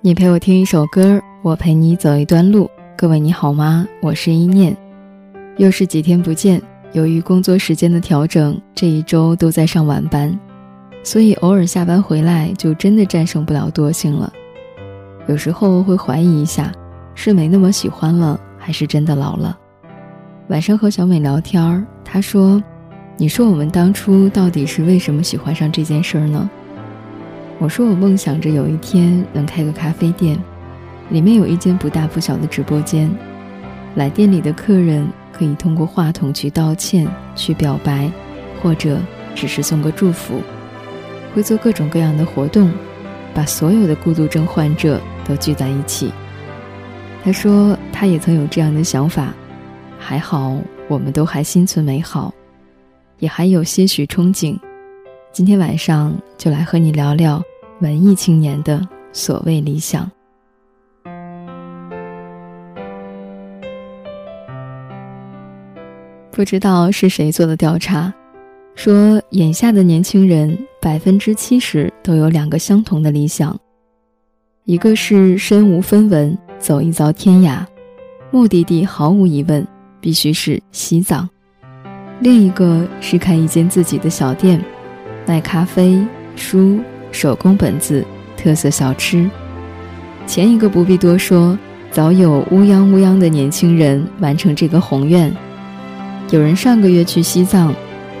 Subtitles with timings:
[0.00, 2.70] 你陪我听一首歌，我陪你走一段路。
[2.96, 3.84] 各位你好吗？
[4.00, 4.76] 我是一念，
[5.56, 6.62] 又是几天不见。
[6.92, 10.38] 由于工作时间的调整，这一周都在上晚班，
[11.02, 14.32] 所以偶尔下班回来就真的战胜不了惰性了。
[15.26, 16.70] 有时候会怀疑一下，
[17.16, 19.58] 是没那么喜欢了，还是真的老了？
[20.46, 22.62] 晚上和小美聊天儿，她说
[23.18, 26.48] ：“你说我们当初到底是为什么喜欢上这件事儿呢？”
[27.60, 30.38] 我说我梦想着有一天能开个咖啡店，
[31.10, 33.10] 里面有一间不大不小的直播间，
[33.96, 38.08] 来店里的客人可以通过话筒去道歉、去表白，
[38.62, 39.00] 或者
[39.34, 40.40] 只是送个祝福，
[41.34, 42.70] 会做各种各样的活动，
[43.34, 46.12] 把所有的孤独症患者都聚在一起。
[47.24, 49.34] 他说他也曾有这样的想法，
[49.98, 52.32] 还好我们都还心存美好，
[53.18, 54.56] 也还有些许憧憬。
[55.32, 57.40] 今天晚上就来和你聊聊
[57.80, 60.10] 文艺青年的所谓理想。
[66.30, 68.12] 不知道是谁做的调查，
[68.74, 73.58] 说眼下的年轻人百分之七十都有两个相同的理想，
[74.64, 77.66] 一个是身无分文走一遭天涯，
[78.30, 79.66] 目的地毫无疑问
[80.00, 81.28] 必须是西藏；
[82.20, 84.62] 另一个是开一间自己的小店。
[85.26, 86.02] 卖咖啡、
[86.36, 86.78] 书、
[87.18, 88.04] 手工本子、
[88.36, 89.28] 特色小吃。
[90.24, 91.58] 前一个不必多说，
[91.90, 95.34] 早有乌泱乌泱的年轻人完成这个宏愿。
[96.30, 97.74] 有人上个月去西藏，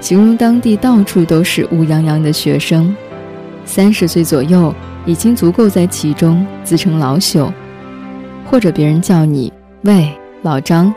[0.00, 2.94] 形容当地到处都是乌泱泱的学生，
[3.64, 4.72] 三十岁左右
[5.06, 7.50] 已经足够在其中自称老朽，
[8.48, 10.08] 或者别人叫你喂
[10.42, 10.94] 老张。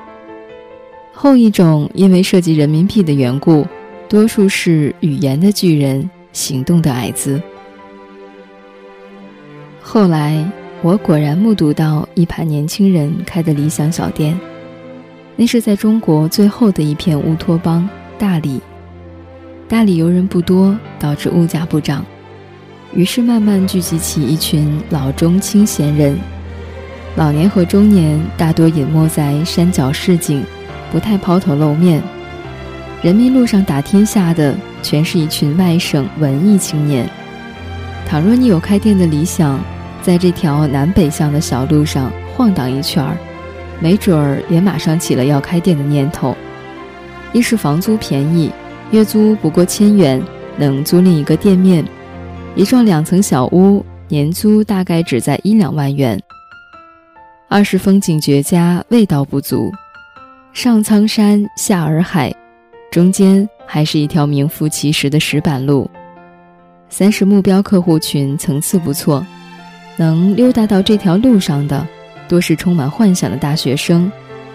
[1.13, 3.65] 后一种因为涉及人民币的缘故。
[4.07, 7.41] 多数是语言的巨人，行动的矮子。
[9.89, 10.45] 后来，
[10.81, 14.37] 我果然目睹到一排年轻人开的理想小店，
[15.37, 17.87] 那是在中国最后的一片乌托邦——
[18.19, 18.61] 大理。
[19.65, 22.05] 大理游人不多，导致物价不涨，
[22.93, 26.19] 于是慢慢聚集起一群老中青闲人。
[27.15, 30.43] 老年和中年大多隐没在山脚市井，
[30.91, 32.03] 不太抛头露面。
[33.01, 34.53] 人民路上打天下的
[34.83, 37.09] 全是一群外省文艺青年。
[38.05, 39.57] 倘若你有开店的理想，
[40.07, 43.17] 在这条南北向的小路上晃荡一圈儿，
[43.81, 46.33] 没准儿也马上起了要开店的念头。
[47.33, 48.49] 一是房租便宜，
[48.91, 50.23] 月租不过千元，
[50.55, 51.83] 能租赁一个店面；
[52.55, 56.17] 一幢两层小屋，年租大概只在一两万元。
[57.49, 59.69] 二是风景绝佳，味道不足，
[60.53, 62.33] 上苍山，下洱海。
[62.89, 65.91] 中间还是一条名副其实的石板路。
[66.87, 69.21] 三是目标客户群层次不错，
[69.97, 71.85] 能溜达到这条路上的，
[72.29, 74.09] 多是充满幻想的大学生，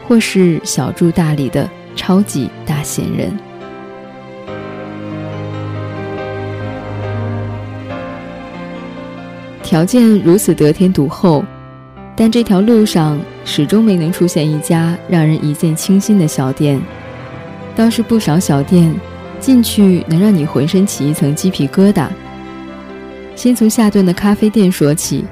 [0.06, 3.36] 或是小住大理的超级大闲人。
[9.62, 11.44] 条件如此得天独厚，
[12.14, 16.80] 但这条路上始终没能出现一家让人一见倾心的小店。
[17.74, 18.94] 倒是不少小店，
[19.40, 22.06] 进去能让你浑身起一层鸡皮疙瘩。
[23.34, 25.24] 先从下顿的咖啡店说起，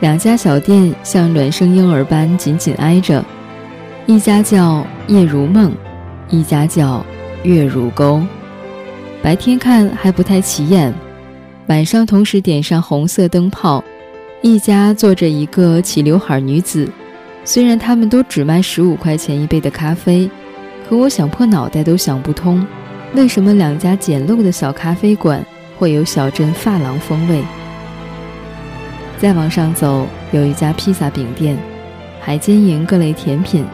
[0.00, 3.24] 两家小店像孪生婴儿般紧紧挨着，
[4.06, 5.72] 一家叫夜如梦，
[6.30, 7.04] 一家叫
[7.42, 8.22] 月如钩。
[9.22, 10.92] 白天看还不太起眼，
[11.66, 13.82] 晚上同时点上红色灯泡，
[14.42, 16.88] 一家坐着一个齐刘海女子，
[17.44, 20.30] 虽然他们都只卖十五块钱一杯的咖啡。
[20.88, 22.66] 可我想破脑袋都想不通，
[23.14, 25.44] 为什么两家简陋的小咖啡馆
[25.78, 27.42] 会有小镇发廊风味？
[29.16, 31.56] 再往上走，有一家披萨饼店，
[32.20, 33.64] 还经营各类甜品，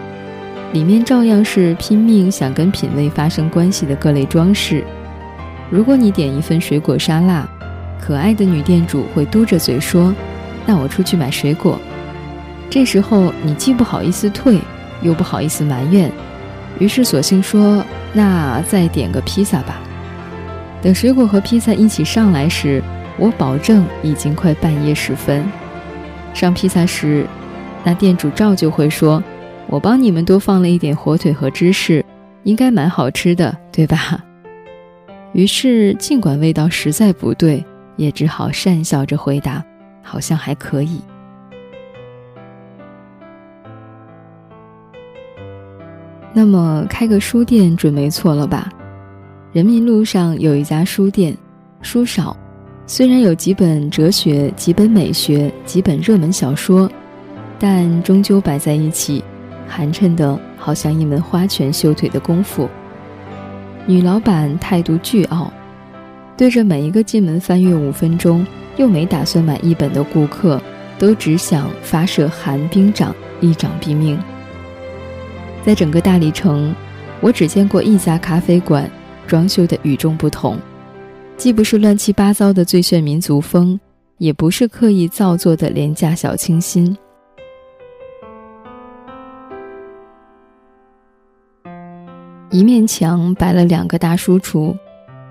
[0.72, 4.84] 里面照样是拼命想跟品味发生关系的各类装饰。
[5.70, 7.49] 如果你点一份水果沙拉，
[8.00, 10.14] 可爱的女店主会嘟着嘴说
[10.67, 11.78] ：“那我出去买水果。”
[12.69, 14.58] 这时候你既不好意思退，
[15.00, 16.11] 又不好意思埋怨。
[16.78, 19.81] 于是索性说：“那再点个披萨吧。”
[20.84, 22.82] 等水果和披萨一起上来时，
[23.16, 25.42] 我保证已经快半夜时分。
[26.34, 27.26] 上披萨时，
[27.82, 29.25] 那店主照旧会说
[29.66, 32.04] ：“我帮你们多放了一点火腿和芝士，
[32.42, 34.22] 应该蛮好吃的，对吧？”
[35.32, 37.64] 于是尽管味道实在不对，
[37.96, 39.64] 也只好讪笑着回答
[40.04, 41.00] ：“好像还可以。”
[46.34, 48.70] 那么开个书店准没错了吧？
[49.54, 51.32] 人民路上有一家书店，
[51.80, 52.36] 书少，
[52.88, 56.90] 虽然有几本哲学、几本美学、几本热门小说，
[57.56, 59.22] 但终究摆在一起，
[59.68, 62.68] 寒碜的好像一门花拳绣腿的功夫。
[63.86, 65.52] 女老板态度倨傲，
[66.36, 68.44] 对着每一个进门翻阅五分钟
[68.76, 70.60] 又没打算买一本的顾客，
[70.98, 74.18] 都只想发射寒冰掌，一掌毙命。
[75.64, 76.74] 在整个大理城，
[77.20, 78.90] 我只见过一家咖啡馆，
[79.26, 80.59] 装修的与众不同，
[81.37, 83.79] 既不是乱七八糟的最炫民族风，
[84.19, 86.97] 也不是刻意造作的廉价小清新。
[92.50, 94.76] 一面墙摆了两个大书橱，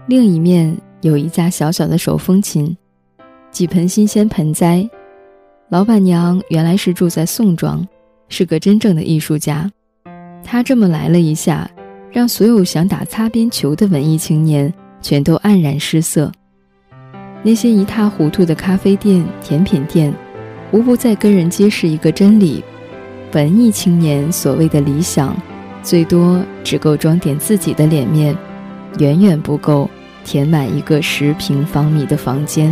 [0.07, 2.75] 另一面有一架小小的手风琴，
[3.50, 4.86] 几盆新鲜盆栽。
[5.69, 7.88] 老板娘原来是住在宋庄，
[8.28, 9.72] 是个真正的艺术家。
[10.44, 11.69] 她这么来了一下，
[12.13, 14.71] 让所有想打擦边球的文艺青年
[15.01, 16.31] 全都黯然失色。
[17.42, 20.13] 那些一塌糊涂的咖啡店、甜品店，
[20.71, 22.63] 无不在跟人揭示一个真理：
[23.33, 25.36] 文艺青年所谓的理想。
[25.81, 28.33] 最多只够装点自己的脸面，
[29.00, 29.89] 远远不够
[30.24, 32.71] 填满一个十平方米的房间。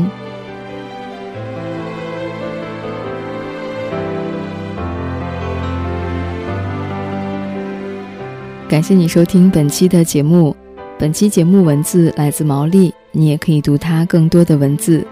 [8.71, 10.55] 感谢你收听本期的节目，
[10.97, 15.05] 本期节目文字来自毛利，你也可以读它更多的文字。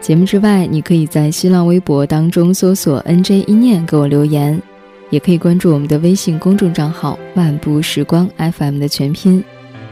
[0.00, 4.58] 节目之外，你可以在新浪微博当中搜索 “nj 一念”给我留言。
[5.10, 9.44] 也可以关注我们的微信公众账号“漫步时光 FM” 的全拼，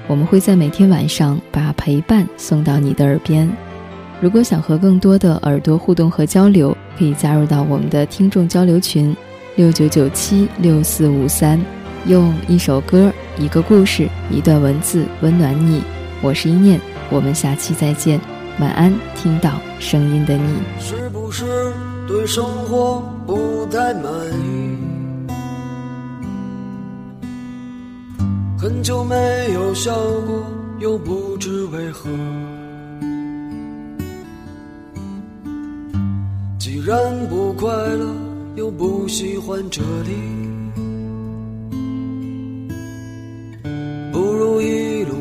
[0.07, 3.47] 我们会在每天晚上把陪伴送到你的耳边。
[4.19, 9.15] 如果想和更多的耳朵互动和交流，可以加入到我们的听众交流群：
[9.57, 11.61] 六九九七六四五三，
[12.07, 15.83] 用一首歌、一个故事、一段文字温暖你。
[16.23, 16.81] 我是一念，
[17.11, 18.21] 我们下期再见，
[18.59, 18.93] 晚安。
[19.15, 21.45] 听到声音的你，是不是
[22.09, 24.05] 对生活不太满
[24.41, 24.77] 意？
[28.59, 29.15] 很久没
[29.55, 29.95] 有笑
[30.27, 30.45] 过，
[30.79, 32.11] 又不知为何。
[36.59, 36.97] 既然
[37.29, 38.07] 不快乐，
[38.57, 40.50] 又不喜欢这里，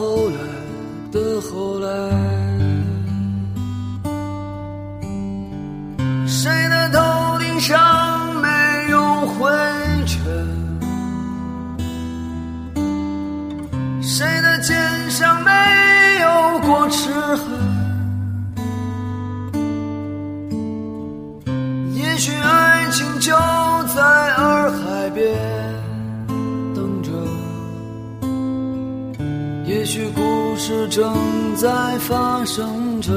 [0.00, 0.38] 后来
[1.12, 1.88] 的后来
[6.26, 8.48] 谁的头顶上没
[8.88, 9.50] 有灰
[10.06, 10.16] 尘？
[14.00, 14.74] 谁的肩
[15.10, 15.50] 上没
[16.22, 17.44] 有过齿痕
[21.92, 23.36] 也许爱情就
[23.94, 24.00] 在
[24.36, 25.69] 洱海边
[30.70, 30.88] 事。
[30.88, 33.10] 正在发生着。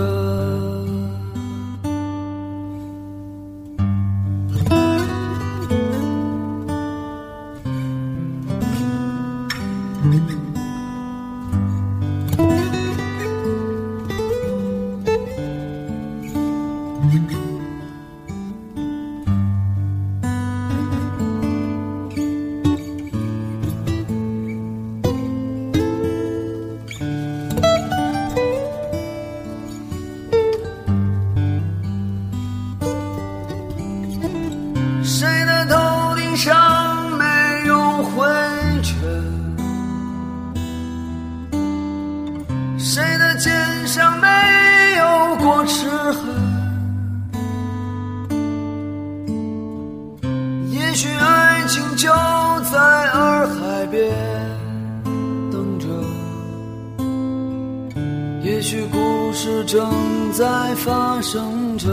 [59.34, 61.90] 事正在发生着，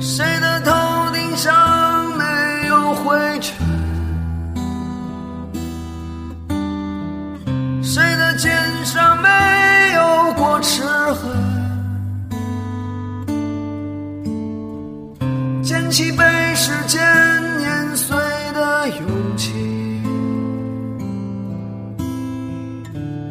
[0.00, 0.70] 谁的头
[1.12, 2.24] 顶上没
[2.68, 3.73] 有灰尘？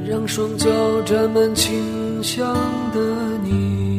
[0.06, 0.70] 让双脚
[1.04, 2.46] 沾满清香
[2.94, 3.00] 的
[3.44, 3.93] 你。